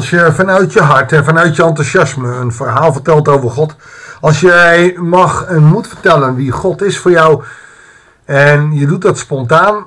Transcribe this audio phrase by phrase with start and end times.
[0.00, 3.74] Als je vanuit je hart en vanuit je enthousiasme een verhaal vertelt over God.
[4.20, 7.42] Als jij mag en moet vertellen wie God is voor jou.
[8.24, 9.86] En je doet dat spontaan.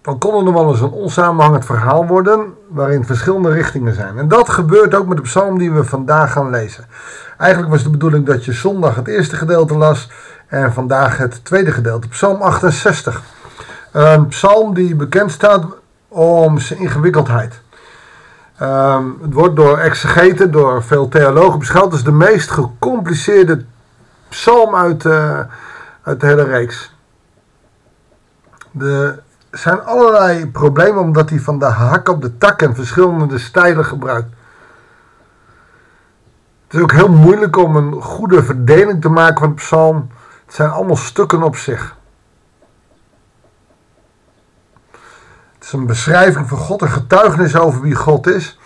[0.00, 2.54] Dan kon er nog wel eens een onsamenhangend verhaal worden.
[2.68, 4.18] Waarin verschillende richtingen zijn.
[4.18, 6.86] En dat gebeurt ook met de psalm die we vandaag gaan lezen.
[7.38, 10.10] Eigenlijk was de bedoeling dat je zondag het eerste gedeelte las.
[10.46, 12.08] En vandaag het tweede gedeelte.
[12.08, 13.22] Psalm 68.
[13.92, 15.64] Een psalm die bekend staat
[16.08, 17.61] om zijn ingewikkeldheid.
[18.62, 23.64] Ehm, het wordt door exegeten, door veel theologen beschouwd als de meest gecompliceerde
[24.28, 25.40] psalm uit, uh,
[26.02, 26.94] uit de hele reeks.
[28.78, 33.84] Er zijn allerlei problemen omdat hij van de hak op de tak en verschillende stijlen
[33.84, 34.28] gebruikt.
[36.66, 40.08] Het is ook heel moeilijk om een goede verdeling te maken van de psalm.
[40.46, 41.96] Het zijn allemaal stukken op zich.
[45.72, 48.58] Een beschrijving van God, een getuigenis over wie God is.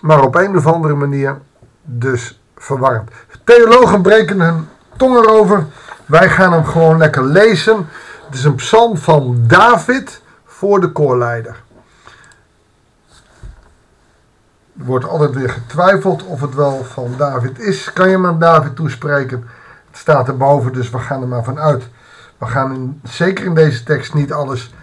[0.00, 1.38] Maar op een of andere manier
[1.82, 3.10] dus verwarrend.
[3.44, 5.66] Theologen breken hun tong erover.
[6.06, 7.86] Wij gaan hem gewoon lekker lezen.
[8.26, 11.64] Het is een psalm van David voor de koorleider.
[14.78, 17.92] Er wordt altijd weer getwijfeld of het wel van David is.
[17.92, 19.48] Kan je hem aan David toespreken?
[19.90, 21.88] Het staat erboven, dus we gaan er maar van uit.
[22.38, 24.74] We gaan zeker in deze tekst niet alles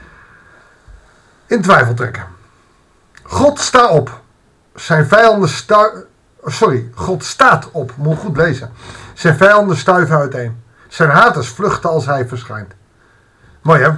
[1.47, 2.25] in twijfel trekken.
[3.23, 4.21] God sta op.
[4.75, 6.05] Zijn vijanden stu
[6.45, 7.93] Sorry, God staat op.
[7.97, 8.71] Moet goed lezen.
[9.13, 10.63] Zijn vijanden stuiven uiteen.
[10.87, 12.73] Zijn haters vluchten als hij verschijnt.
[13.61, 13.91] Mooi hè?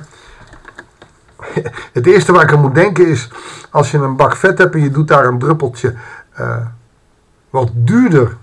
[1.94, 3.30] Het eerste waar ik aan moet denken is...
[3.70, 5.96] als je een bak vet hebt en je doet daar een druppeltje...
[6.40, 6.58] Uh,
[7.50, 8.38] wat duurder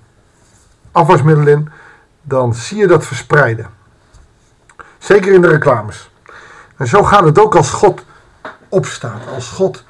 [0.93, 1.69] afwasmiddel in...
[2.23, 3.67] dan zie je dat verspreiden.
[4.99, 6.11] Zeker in de reclames.
[6.77, 8.05] En zo gaat het ook als God
[8.73, 9.27] opstaat.
[9.35, 9.85] Als God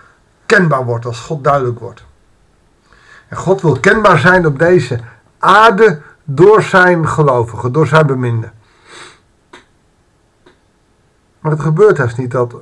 [0.47, 2.05] kenbaar wordt, als God duidelijk wordt.
[3.29, 5.01] En God wil kenbaar zijn op deze
[5.39, 8.53] aarde door zijn gelovigen, door zijn beminden.
[11.41, 12.55] Maar het gebeurt haast niet dat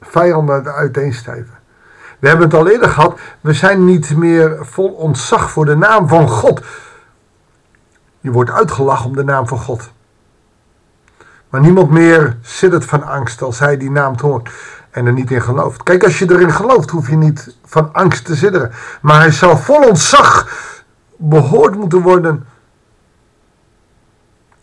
[0.00, 1.58] vijanden uiteenstijven.
[2.18, 6.08] We hebben het al eerder gehad, we zijn niet meer vol ontzag voor de naam
[6.08, 6.62] van God.
[8.20, 9.90] Je wordt uitgelachen om de naam van God.
[11.52, 14.50] Maar niemand meer het van angst als hij die naam hoort
[14.90, 15.82] en er niet in gelooft.
[15.82, 18.72] Kijk, als je erin gelooft, hoef je niet van angst te zitteren.
[19.00, 20.48] Maar hij zal vol ontzag
[21.16, 22.46] behoord moeten worden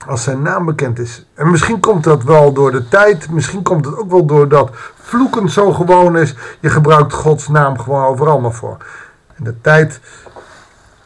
[0.07, 1.25] als zijn naam bekend is.
[1.33, 5.49] En misschien komt dat wel door de tijd, misschien komt het ook wel doordat vloeken
[5.49, 6.35] zo gewoon is.
[6.59, 8.77] Je gebruikt Gods naam gewoon overal maar voor.
[9.35, 9.99] En de tijd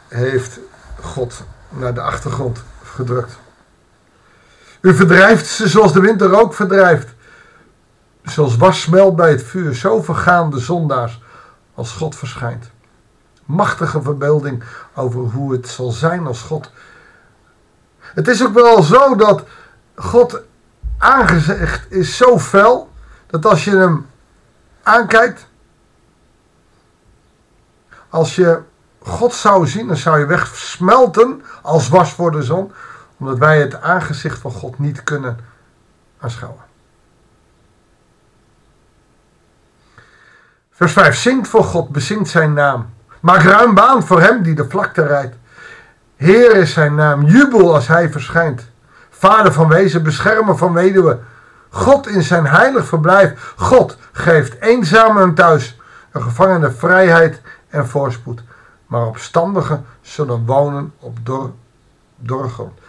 [0.07, 0.59] heeft
[1.01, 3.41] God naar de achtergrond gedrukt.
[4.83, 7.13] U verdrijft ze zoals de winter ook verdrijft.
[8.23, 11.21] Zoals was smelt bij het vuur, zo vergaan de zondaars
[11.73, 12.71] als God verschijnt.
[13.45, 14.63] Machtige verbeelding
[14.93, 16.71] over hoe het zal zijn als God.
[17.99, 19.43] Het is ook wel zo dat
[19.95, 20.41] God
[20.97, 22.89] aangezicht is zo fel
[23.27, 24.05] dat als je hem
[24.83, 25.47] aankijkt,
[28.09, 28.59] als je
[28.99, 32.71] God zou zien, dan zou je wegsmelten als was voor de zon
[33.17, 35.37] omdat wij het aangezicht van God niet kunnen
[36.19, 36.61] aanschouwen.
[40.71, 41.15] Vers 5.
[41.15, 42.89] Zingt voor God, bezingt zijn naam.
[43.19, 45.35] Maak ruim baan voor hem die de vlakte rijdt.
[46.15, 48.71] Heer is zijn naam, jubel als hij verschijnt.
[49.09, 51.19] Vader van wezen, beschermer van weduwe.
[51.69, 53.53] God in zijn heilig verblijf.
[53.57, 55.79] God geeft eenzamen een thuis.
[56.11, 58.43] Een gevangene vrijheid en voorspoed.
[58.87, 61.51] Maar opstandigen zullen wonen op dor,
[62.15, 62.79] dorre grond.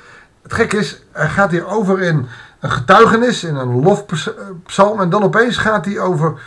[0.44, 2.28] Het gekke is, hij gaat hier over in
[2.60, 5.00] een getuigenis, in een lofpsalm.
[5.00, 6.40] En dan opeens gaat hij over,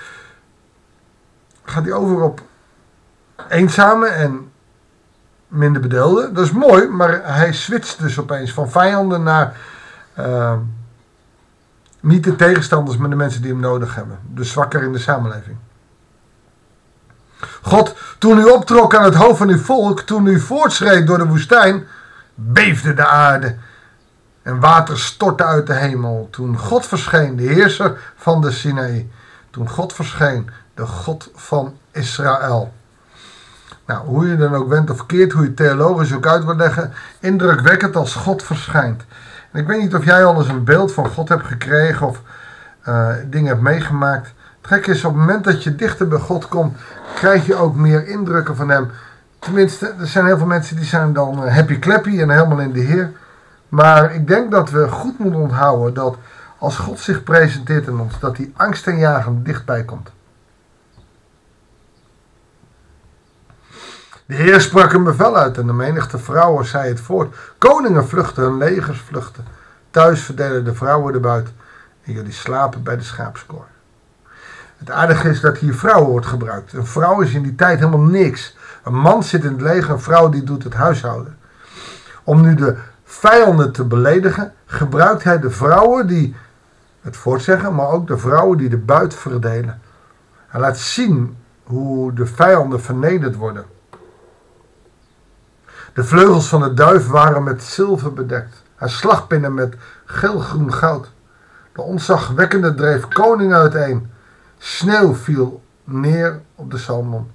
[1.63, 2.41] gaat hij over op
[3.49, 4.51] eenzame en
[5.47, 6.33] minder bedeelden.
[6.33, 9.57] Dat is mooi, maar hij switcht dus opeens van vijanden naar
[10.19, 10.53] uh,
[11.99, 14.19] niet de tegenstanders, maar de mensen die hem nodig hebben.
[14.33, 15.57] De zwakker in de samenleving.
[17.61, 21.27] God, toen u optrok aan het hoofd van uw volk, toen u voortschreed door de
[21.27, 21.87] woestijn,
[22.35, 23.55] beefde de aarde
[24.47, 26.27] en water stortte uit de hemel.
[26.31, 29.09] Toen God verscheen, de heerser van de Sinaï.
[29.49, 32.73] Toen God verscheen, de God van Israël.
[33.85, 36.93] Nou, hoe je dan ook bent of keert, hoe je theologisch ook uit wil leggen,
[37.19, 39.05] indrukwekkend als God verschijnt.
[39.51, 42.21] En ik weet niet of jij al eens een beeld van God hebt gekregen of
[42.87, 44.33] uh, dingen hebt meegemaakt.
[44.61, 46.77] Het gekke is, op het moment dat je dichter bij God komt,
[47.15, 48.91] krijg je ook meer indrukken van Hem.
[49.39, 52.73] Tenminste, er zijn heel veel mensen die zijn dan eh, happy clappy en helemaal in
[52.73, 53.11] de Heer.
[53.69, 56.17] Maar ik denk dat we goed moeten onthouden dat
[56.57, 60.11] als God zich presenteert in ons, dat die angstaanjagend dichtbij komt.
[64.25, 67.35] De Heer sprak een bevel uit en de menigte vrouwen zei het voort.
[67.57, 69.45] Koningen vluchten, hun legers vluchten.
[69.91, 71.43] Thuis verdelen de vrouwen de
[72.03, 73.65] en jullie slapen bij de schaapskoor.
[74.77, 76.73] Het aardige is dat hier vrouwen wordt gebruikt.
[76.73, 78.57] Een vrouw is in die tijd helemaal niks.
[78.83, 81.37] Een man zit in het leger, een vrouw die doet het huishouden.
[82.23, 82.77] Om nu de
[83.07, 86.35] vijanden te beledigen, gebruikt hij de vrouwen die
[87.01, 89.81] het voortzeggen, maar ook de vrouwen die de buit verdelen.
[90.47, 93.65] Hij laat zien hoe de vijanden vernederd worden.
[95.93, 98.63] De vleugels van de duif waren met zilver bedekt.
[98.75, 99.75] Haar slagpinnen met
[100.05, 101.11] geel-groen goud.
[101.73, 104.11] De ontzagwekkende dreef koning uiteen.
[104.57, 107.31] Sneeuw viel neer op de Salmon.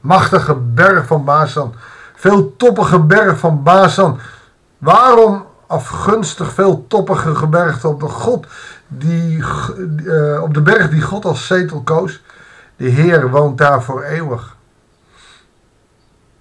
[0.00, 1.74] Machtige berg van Basan.
[2.18, 4.18] Veel toppige berg van Basan.
[4.78, 8.46] Waarom afgunstig veel toppige gebergte op de, God
[8.86, 12.22] die, uh, op de berg die God als zetel koos?
[12.76, 14.56] De Heer woont daar voor eeuwig.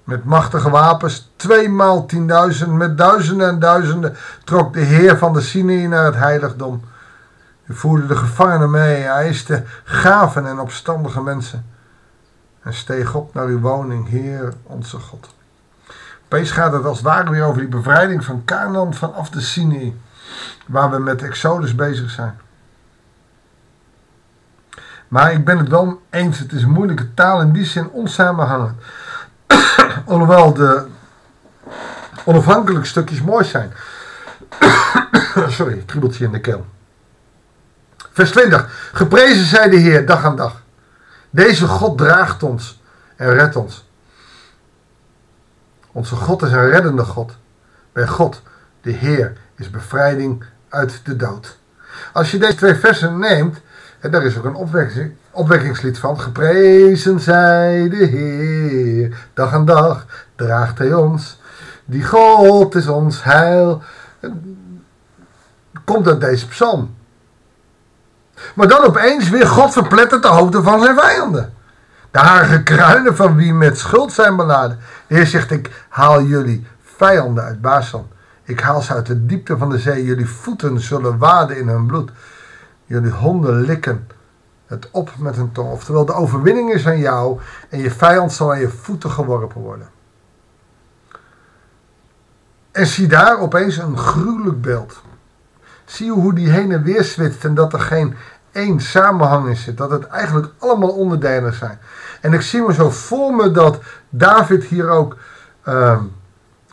[0.04, 5.88] Met machtige wapens, tweemaal tienduizend, met duizenden en duizenden, trok de Heer van de Sinai
[5.88, 6.82] naar het heiligdom.
[7.64, 11.66] Hij voerde de gevangenen mee, hij eiste gaven en opstandige mensen.
[12.62, 15.36] En steeg op naar uw woning, Heer onze God.
[16.30, 20.02] Opeens gaat het als het ware weer over die bevrijding van Canaan vanaf de Sinai,
[20.66, 22.40] waar we met Exodus bezig zijn.
[25.08, 28.82] Maar ik ben het wel eens, het is een moeilijke taal in die zin onsamenhangend.
[30.06, 30.88] Alhoewel de
[32.24, 33.74] onafhankelijke stukjes mooi zijn.
[35.48, 36.66] Sorry, kriebeltje in de keel.
[38.12, 38.90] Vers 20.
[38.94, 40.62] Geprezen zij de Heer dag aan dag.
[41.30, 42.82] Deze God draagt ons
[43.16, 43.87] en redt ons.
[45.98, 47.38] Onze God is een reddende God.
[47.92, 48.42] Bij God,
[48.82, 51.58] de Heer, is bevrijding uit de dood.
[52.14, 53.62] Als je deze twee versen neemt,
[54.00, 56.20] en daar is ook een opwekking, opwekkingslied van.
[56.20, 60.06] Geprezen zij de Heer, dag aan dag
[60.36, 61.40] draagt hij ons.
[61.86, 63.82] Die God is ons heil.
[65.86, 66.96] Komt uit deze psalm.
[68.56, 71.54] Maar dan opeens weer God verplettert de hoofden van zijn vijanden.
[72.12, 74.80] De harige kruinen van wie met schuld zijn beladen.
[75.08, 78.08] De Heer zegt, ik haal jullie vijanden uit Basan.
[78.44, 80.04] Ik haal ze uit de diepte van de zee.
[80.06, 82.12] Jullie voeten zullen waden in hun bloed.
[82.86, 84.08] Jullie honden likken
[84.68, 85.72] het op met hun tong.
[85.72, 87.40] Oftewel, de overwinning is aan jou
[87.70, 89.90] en je vijand zal aan je voeten geworpen worden.
[92.72, 95.02] En zie daar opeens een gruwelijk beeld.
[95.86, 98.16] Zie hoe die heen en weer zwitst en dat er geen
[98.58, 99.78] één samenhang in zit.
[99.78, 101.80] Dat het eigenlijk allemaal onderdelen zijn.
[102.22, 105.18] En ik zie me zo voor me dat David hier ook
[105.68, 106.00] uh,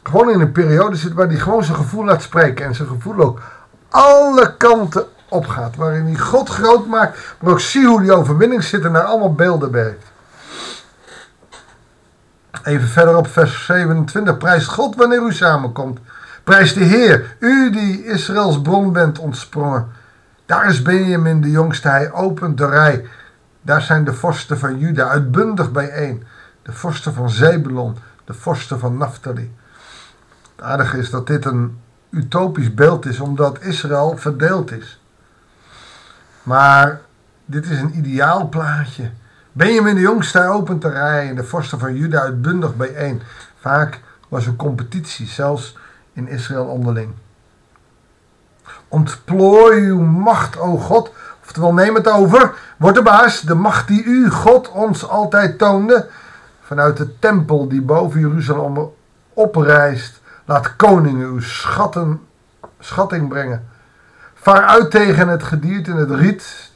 [0.02, 2.66] gewoon in een periode zit waar hij gewoon zijn gevoel laat spreken.
[2.66, 3.40] En zijn gevoel ook
[3.88, 5.76] alle kanten opgaat.
[5.76, 9.34] Waarin hij God groot maakt, maar ook zie hoe die overwinning zit en naar allemaal
[9.34, 10.12] beelden werkt.
[12.64, 14.36] Even verder op vers 27.
[14.36, 15.98] Prijst God wanneer u samenkomt.
[16.44, 19.88] Prijs de Heer, u die Israëls bron bent ontsprongen.
[20.46, 23.06] Daar is Benjamin de jongste, hij opent de rij.
[23.62, 26.24] Daar zijn de vorsten van Juda uitbundig bijeen.
[26.62, 29.54] De vorsten van Zebulon, de vorsten van Naphtali.
[30.56, 31.78] Het aardige is dat dit een
[32.10, 35.00] utopisch beeld is, omdat Israël verdeeld is.
[36.42, 37.00] Maar
[37.44, 39.10] dit is een ideaal plaatje.
[39.52, 43.22] Benjamin de jongste opent de rij en de vorsten van Juda uitbundig bijeen.
[43.60, 45.76] Vaak was er competitie, zelfs
[46.12, 47.12] in Israël onderling.
[48.94, 51.10] Ontplooi uw macht, o God.
[51.42, 52.54] Oftewel, neem het over.
[52.76, 56.08] Word de baas, de macht die u, God, ons altijd toonde.
[56.60, 58.90] Vanuit de tempel die boven Jeruzalem
[59.32, 60.20] oprijst.
[60.44, 62.20] Laat koningen uw schatten,
[62.78, 63.68] schatting brengen.
[64.34, 66.70] Vaar uit tegen het gedierte en het riet.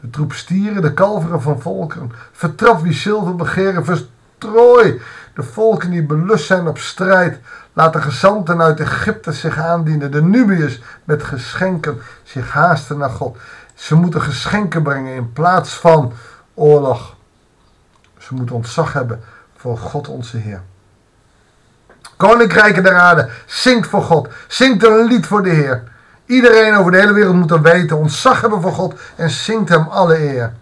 [0.00, 2.12] De troep stieren, de kalveren van volken.
[2.32, 5.00] Vertrap wie zilver begeren, verstrooi
[5.34, 7.38] de volken die belust zijn op strijd.
[7.72, 10.10] Laat de gezanten uit Egypte zich aandienen.
[10.10, 13.36] De Nubiërs met geschenken zich haasten naar God.
[13.74, 16.12] Ze moeten geschenken brengen in plaats van
[16.54, 17.16] oorlog.
[18.18, 19.20] Ze moeten ontzag hebben
[19.56, 20.62] voor God onze Heer.
[22.16, 24.28] Koninkrijken der aarde, zingt voor God.
[24.48, 25.82] Zingt een lied voor de Heer.
[26.26, 29.86] Iedereen over de hele wereld moet er weten, ontzag hebben voor God en zingt hem
[29.88, 30.52] alle eer.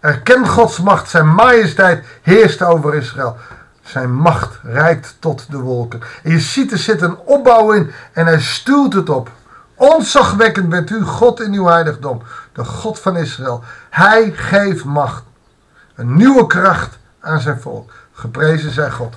[0.00, 3.36] Erken Gods macht, zijn majesteit heerst over Israël.
[3.84, 6.00] Zijn macht reikt tot de wolken.
[6.22, 9.30] En je ziet er zit een opbouw in en hij stuwt het op.
[9.74, 12.22] Ontzagwekkend bent u, God in uw heiligdom,
[12.52, 13.62] de God van Israël.
[13.90, 15.22] Hij geeft macht,
[15.94, 17.92] een nieuwe kracht aan zijn volk.
[18.12, 19.16] Geprezen zij God.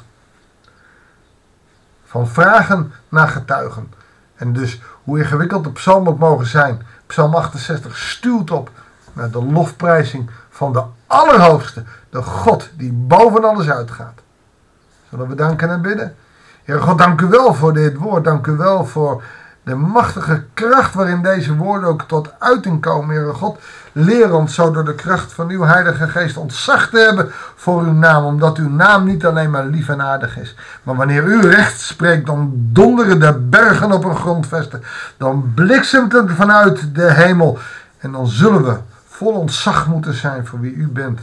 [2.06, 3.94] Van vragen naar getuigen.
[4.36, 6.82] En dus hoe ingewikkeld de psalm ook mogen zijn.
[7.06, 8.70] Psalm 68 stuwt op
[9.14, 14.20] naar de lofprijzing van de Allerhoogste, de God die boven alles uitgaat.
[15.10, 16.16] Zullen we danken en bidden?
[16.64, 18.24] Heer God, dank u wel voor dit woord.
[18.24, 19.24] Dank u wel voor
[19.64, 23.16] de machtige kracht waarin deze woorden ook tot uiting komen.
[23.16, 23.60] Heer God,
[23.92, 27.92] leer ons zo door de kracht van uw Heilige Geest ontzag te hebben voor uw
[27.92, 28.26] naam.
[28.26, 30.56] Omdat uw naam niet alleen maar lief en aardig is.
[30.84, 34.84] Maar wanneer u recht spreekt, dan donderen de bergen op hun grondvesten.
[35.18, 37.60] Dan bliksemt het vanuit de hemel.
[37.98, 41.20] En dan zullen we vol ontzag moeten zijn voor wie u bent.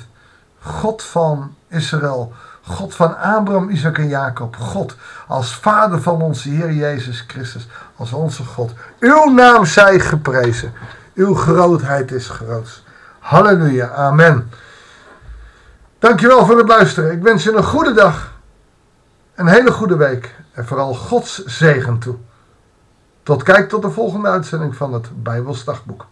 [0.60, 2.32] God van Israël.
[2.66, 4.56] God van Abraham, Isaac en Jacob.
[4.56, 7.66] God als Vader van onze Heer Jezus Christus.
[7.96, 8.72] Als onze God.
[8.98, 10.72] Uw naam zij geprezen.
[11.14, 12.82] Uw grootheid is groot.
[13.18, 13.90] Halleluja.
[13.90, 14.50] Amen.
[15.98, 17.12] Dankjewel voor het luisteren.
[17.12, 18.32] Ik wens je een goede dag.
[19.34, 20.34] Een hele goede week.
[20.52, 22.16] En vooral Gods zegen toe.
[23.22, 26.06] Tot kijk tot de volgende uitzending van het Bijbelsdagboek.